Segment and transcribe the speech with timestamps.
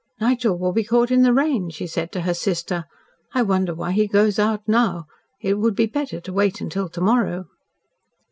[0.19, 2.85] "Nigel will be caught in the rain," she said to her sister.
[3.35, 5.05] "I wonder why he goes out now.
[5.41, 7.45] It would be better to wait until to morrow."